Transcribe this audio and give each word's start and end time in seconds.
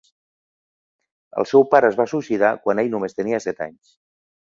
El 1.43 1.49
seu 1.51 1.67
pare 1.75 1.93
es 1.93 2.01
va 2.01 2.09
suïcidar 2.15 2.53
quan 2.67 2.85
ell 2.85 2.93
només 2.97 3.19
tenia 3.23 3.45
set 3.49 3.67
anys. 3.71 3.97